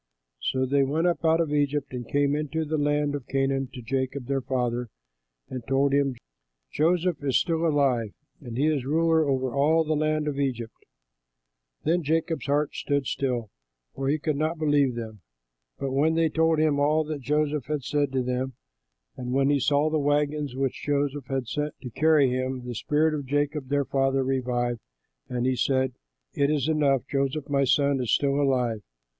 So 0.39 0.65
they 0.65 0.81
went 0.81 1.05
up 1.05 1.23
out 1.23 1.39
of 1.39 1.53
Egypt 1.53 1.93
and 1.93 2.07
came 2.09 2.35
into 2.35 2.65
the 2.65 2.79
land 2.79 3.13
of 3.13 3.27
Canaan 3.27 3.69
to 3.73 3.83
Jacob 3.83 4.25
their 4.25 4.41
father, 4.41 4.87
and 5.47 5.61
told 5.67 5.93
him, 5.93 6.15
"Joseph 6.71 7.23
is 7.23 7.37
still 7.39 7.63
alive, 7.67 8.09
and 8.41 8.57
he 8.57 8.65
is 8.65 8.83
ruler 8.83 9.29
over 9.29 9.53
all 9.53 9.83
the 9.83 9.95
land 9.95 10.27
of 10.27 10.39
Egypt!" 10.39 10.73
Then 11.83 12.01
Jacob's 12.01 12.47
heart 12.47 12.73
stood 12.73 13.05
still, 13.05 13.51
for 13.93 14.07
he 14.07 14.17
could 14.17 14.37
not 14.37 14.57
believe 14.57 14.95
them. 14.95 15.21
But 15.77 15.91
when 15.91 16.15
they 16.15 16.29
told 16.29 16.57
him 16.57 16.79
all 16.79 17.03
that 17.03 17.21
Joseph 17.21 17.65
had 17.65 17.83
said 17.83 18.11
to 18.13 18.23
them 18.23 18.53
and 19.15 19.33
when 19.33 19.51
he 19.51 19.59
saw 19.59 19.91
the 19.91 19.99
wagons 19.99 20.55
which 20.55 20.81
Joseph 20.83 21.27
had 21.27 21.47
sent 21.47 21.75
to 21.79 21.91
carry 21.91 22.27
him, 22.31 22.65
the 22.65 22.73
spirit 22.73 23.13
of 23.13 23.27
Jacob 23.27 23.69
their 23.69 23.85
father 23.85 24.23
revived, 24.23 24.79
and 25.29 25.45
he 25.45 25.55
said, 25.55 25.93
"It 26.33 26.49
is 26.49 26.67
enough; 26.67 27.03
Joseph 27.07 27.47
my 27.49 27.65
son 27.65 28.01
is 28.01 28.11
still 28.11 28.41
alive. 28.41 28.81